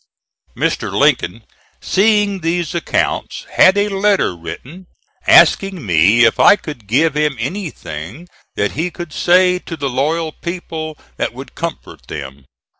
[0.57, 0.91] Mr.
[0.91, 1.43] Lincoln
[1.79, 4.87] seeing these accounts, had a letter written
[5.27, 10.31] asking me if I could give him anything that he could say to the loyal
[10.31, 12.45] people that would comfort them.